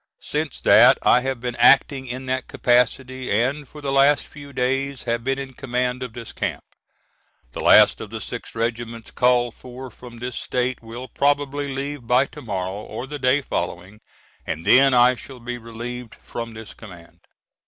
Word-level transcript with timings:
Since 0.23 0.61
that 0.61 0.97
I 1.03 1.21
have 1.21 1.39
been 1.39 1.55
acting 1.57 2.07
in 2.07 2.25
that 2.25 2.47
capacity, 2.47 3.29
and 3.29 3.67
for 3.67 3.81
the 3.81 3.91
last 3.91 4.25
few 4.25 4.51
days 4.51 5.03
have 5.03 5.23
been 5.23 5.37
in 5.37 5.53
command 5.53 6.01
of 6.01 6.13
this 6.13 6.33
camp. 6.33 6.63
The 7.51 7.59
last 7.59 8.01
of 8.01 8.09
the 8.09 8.19
six 8.19 8.55
regiments 8.55 9.11
called 9.11 9.53
for 9.53 9.91
from 9.91 10.17
this 10.17 10.39
State, 10.39 10.81
will 10.81 11.07
probably 11.07 11.67
leave 11.71 12.07
by 12.07 12.25
to 12.25 12.41
morrow, 12.41 12.81
or 12.81 13.05
the 13.05 13.19
day 13.19 13.43
following, 13.43 13.99
and 14.43 14.65
then 14.65 14.95
I 14.95 15.13
shall 15.13 15.39
be 15.39 15.59
relieved 15.59 16.15
from 16.15 16.55
this 16.55 16.73
command. 16.73 17.19